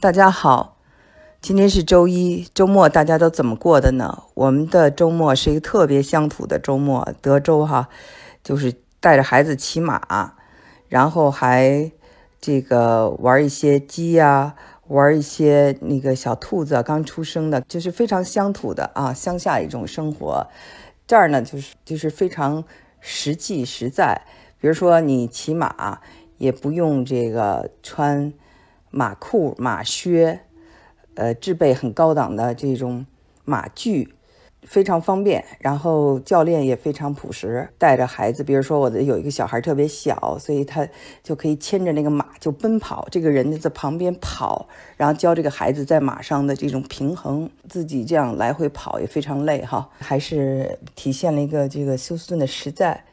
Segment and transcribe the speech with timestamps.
[0.00, 0.78] 大家好，
[1.42, 4.22] 今天是周一，周末大家都怎么过的呢？
[4.32, 7.90] 我们的周末是一个特别乡土的周末，德州哈，
[8.42, 10.32] 就是带着孩子骑马，
[10.88, 11.92] 然后还
[12.40, 14.54] 这个玩一些鸡呀，
[14.88, 20.46] 玩一些那个小兔子刚出生的，就是非常乡土的啊，乡下一种生活。
[21.06, 22.64] 这儿呢，就是就是非常
[23.00, 24.22] 实际实在，
[24.58, 26.00] 比如说你骑马
[26.38, 28.32] 也不用这个穿。
[28.90, 30.40] 马裤、马靴，
[31.14, 33.06] 呃，制备很高档的这种
[33.44, 34.14] 马具，
[34.62, 35.44] 非常方便。
[35.60, 40.86] 然后教练也非常朴实，带着孩子，比如说我的有一个小孩特别小，所以他
[41.22, 53.04] 就可以牵着那个马就奔跑，这个人在旁边跑，然后教这个孩子在马上的这种平衡，自己这样来回跑也非常累哈，还是体现了一个这个休斯顿的实在。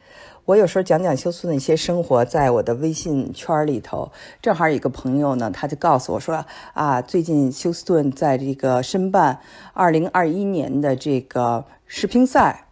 [0.48, 9.40] 我有时候讲讲休斯顿一些生活，在我的微信圈里头，正好有一个朋友呢，他就告诉我说啊，最近休斯顿在这个申办
[9.74, 12.67] 二零二一年的这个世乒赛。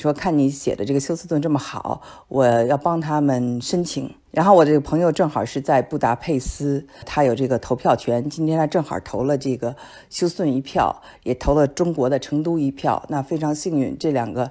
[0.00, 4.12] 说看你写的这个休斯顿这么好，我要帮他们申请。
[4.30, 8.30] 然后我这个朋友正好是在布达佩斯，他有这个投票权。
[8.30, 9.74] 今天他正好投了这个
[10.08, 13.04] 休斯顿一票，也投了中国的成都一票。
[13.08, 14.48] 那非常幸运，这两个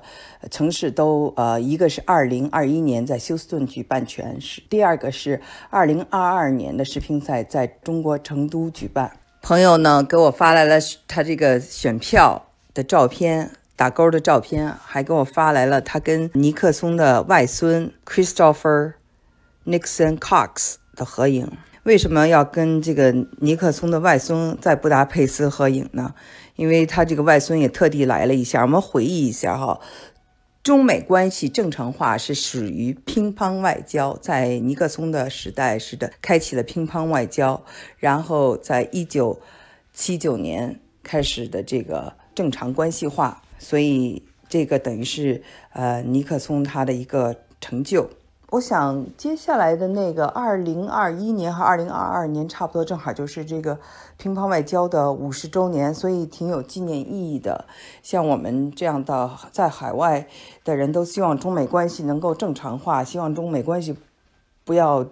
[0.52, 9.09] 城市都呃，一个是二零二一年在休斯顿举办全市，第二个是二零二二年的世乒赛在中国成都举办。
[9.42, 10.75] 朋友呢给我发来了
[11.08, 13.52] 他这个选票的照片。
[13.80, 18.95] 打勾的照片，还给我发来了他跟尼克松的外孙 Christopher
[19.66, 21.49] Nixon Cox 的合影。
[21.83, 26.13] 为什么要跟这个尼克松的外孙在布达佩斯合影呢？
[26.58, 28.63] 因为他这个外孙也特地来了一下。
[28.63, 29.80] 我们回忆一下哈，
[30.61, 37.64] 中美关系正常化是属于乒乓外交，在尼克松的时代是的，开启了乒乓外交，
[37.97, 39.39] 然后在一九
[39.93, 43.41] 七九年开始的这个正常关系化。
[43.59, 45.43] 所以这个等于是
[45.73, 48.09] 呃尼克松他的一个成就。
[48.52, 53.80] 我想接下来的那个二零二一年和二零二二年差不多，正好就是这个
[54.17, 57.65] 乒乓外交的五十周年，所以挺有纪念意义的。
[58.02, 60.27] 像我们这样的在海外
[60.64, 63.95] 的人都希望中美关系能够正常化，希望中美关系
[64.64, 65.05] 不要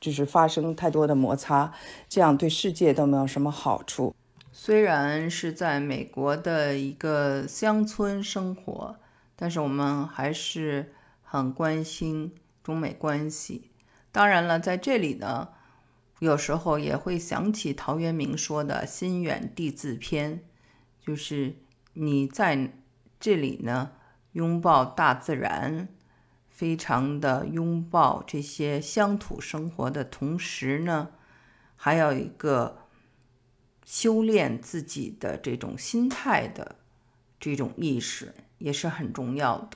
[0.00, 1.72] 就是发生太多的摩擦，
[2.08, 4.14] 这样对世界都没有什么好处。
[4.62, 8.94] 虽然是在美国的一个乡村生活，
[9.34, 13.70] 但是我们还是很关心中美关系。
[14.12, 15.48] 当然了，在这里呢，
[16.18, 20.42] 有时候也会想起陶渊明说的“心远地自偏”，
[21.00, 21.56] 就是
[21.94, 22.74] 你在
[23.18, 23.92] 这里呢，
[24.32, 25.88] 拥抱大自然，
[26.50, 31.08] 非常的拥抱这些乡土生活的同时呢，
[31.76, 32.76] 还有一个。
[33.84, 36.76] 修炼自己的这种心态的
[37.38, 39.70] 这种意识也是很重要的。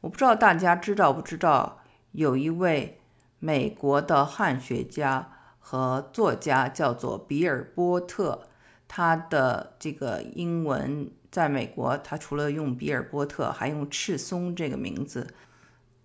[0.00, 1.80] 我不知道大家知道不知道，
[2.12, 3.00] 有一位
[3.38, 8.48] 美国的汉学家和作家叫做比尔波特，
[8.86, 15.34] 他的这个英文在美国，他除了用比尔波特，还用赤松这个名字。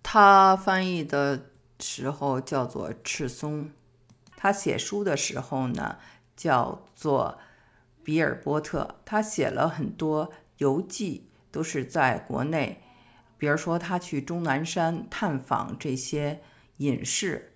[0.02, 1.46] 他翻译的
[1.80, 3.70] 时候叫做赤松，
[4.36, 5.96] 他写书的时候呢？
[6.36, 7.38] 叫做
[8.02, 12.82] 比尔波特，他写了很多游记，都是在国内。
[13.36, 16.40] 比如说，他去终南山探访这些
[16.78, 17.52] 隐士，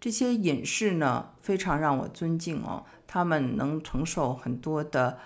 [0.00, 2.84] 这些隐士呢，非常让我尊敬哦。
[3.06, 5.18] 他们能承受很多的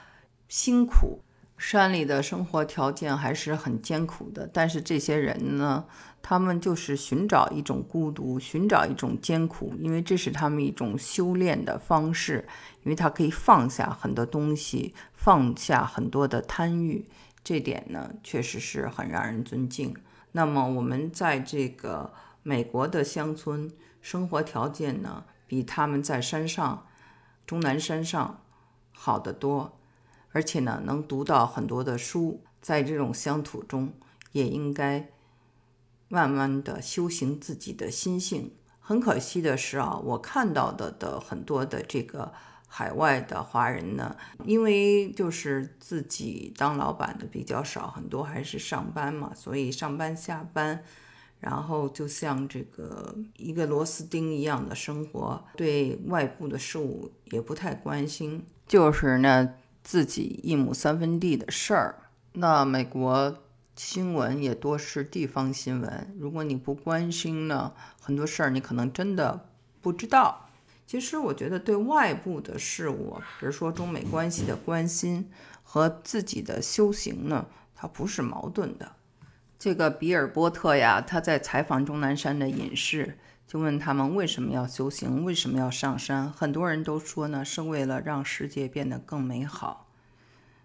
[0.48, 1.20] 辛苦，
[1.56, 4.48] 山里的生活条件还是很艰苦的。
[4.52, 5.84] 但是这些人呢？
[6.22, 12.48] 他们就是寻找一种孤独，寻找一种艰苦，因为这是他们一种修炼的方式。
[12.82, 17.08] 因为他可以放下很多东西，放下很多的贪欲，
[17.44, 19.94] 这点呢，确实是很让人尊敬。
[20.32, 22.12] 那么我们在这个
[22.42, 26.86] 美国的乡村生活条件呢，比他们在山上、
[27.46, 28.42] 终南山上
[28.92, 29.78] 好得多，
[30.36, 33.92] 而且呢，能读到很多的书，在这种乡土中，
[34.32, 35.08] 也应该。
[36.08, 38.52] 慢慢的修行自己的心性。
[38.78, 42.32] 很可惜的是啊，我看到的的很多的这个
[42.68, 50.84] 海外的华人呢，因为就是自己当老板的比较少，很多还是上班嘛，所以上班下班，
[51.40, 59.54] 然后就像这个一个螺丝钉一样的生活，对外部的事物也不太关心，就是呢
[59.86, 62.02] 自己一亩三分地的事儿。
[62.32, 63.38] 那美国。
[63.78, 69.50] 新闻也多是地方新闻，如果你不关心呢，很多事儿你可能真的
[69.82, 70.48] 不知道。
[70.86, 75.30] 其实我觉得对外部的事物，比如说中美关系的关心
[75.62, 77.44] 和自己的修行呢，
[77.74, 78.92] 它不是矛盾的。
[79.58, 86.30] 这个比尔波特呀，他在采访钟南山的隐士，就问他们为什么要修行，为什么要上山？
[86.32, 89.86] 很多人都说呢，是为了让世界变得更美好。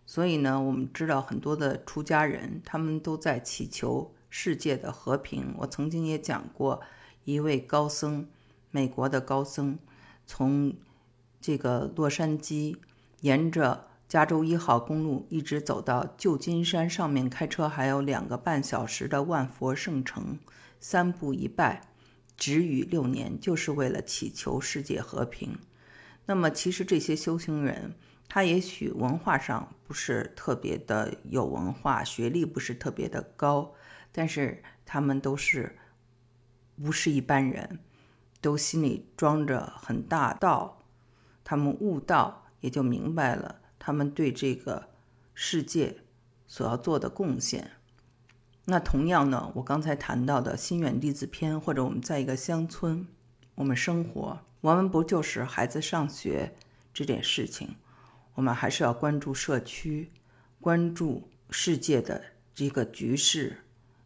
[0.06, 5.54] 所以呢，我们知道很多的出家人，他们都在祈求世界的和平。
[5.60, 6.82] 我曾经也讲过
[7.24, 8.28] 一位高僧，
[8.72, 9.78] 美国的高僧。
[10.26, 10.74] 从
[11.40, 12.78] 这个洛杉矶
[13.22, 20.40] 沿着加州一号公路一直走到旧金山上面，开车还有两个半小时的万佛圣城，
[20.80, 21.82] 三步一拜，
[22.42, 25.60] 止语六年，就是为了祈求世界和平。
[26.26, 27.94] 那么，其实这些修行人，
[28.28, 33.76] 他也许文化上不是特别的有文化，学历不是特别的高，
[34.12, 35.78] 但是他们都是
[36.82, 37.78] 不是一般人。
[38.42, 40.80] 都心里装着很大道，
[41.44, 44.90] 他们悟道，也就明白了他们对这个
[45.36, 45.98] 世界
[46.48, 47.70] 所要做的贡献。
[48.72, 53.06] 那同样呢，我刚才谈到的《心远地自偏》，或者我们在一个乡村，
[53.56, 56.56] 我们生活，我们不就是孩子上学
[56.94, 57.76] 这点事情？
[58.34, 60.14] 我们还是要关注社区，
[60.62, 62.24] 关注世界的
[62.56, 63.58] 这个局势，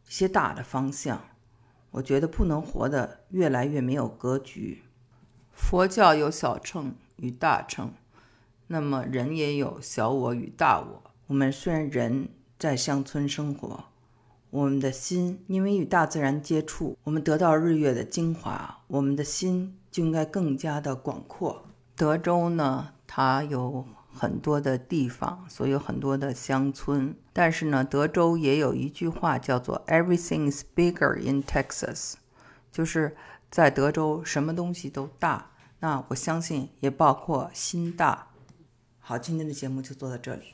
[0.08, 1.22] 一些大的方向。
[1.92, 4.82] 我觉得不能活得越来越没有格局。
[5.54, 7.94] 佛教有小乘与大乘，
[8.66, 11.04] 那么人也有小我与大我。
[11.28, 13.86] 我们虽然人在乡村生活，
[14.56, 21.66] 我们的心因为与大自然接触，我们得到日月的精华，我们的心就应该更加的广阔。
[21.96, 23.86] 德州呢，它有。
[24.18, 27.14] 很多的地方，所以有很多的乡村。
[27.34, 32.14] 但是呢，德州也有一句话叫做 “Everything is bigger in Texas”，
[32.72, 33.18] 就是
[33.52, 35.52] 在德州什么东西都大。
[35.82, 38.30] 那我相信也包括心大。
[39.00, 40.54] 好，今天的节目就做到这里。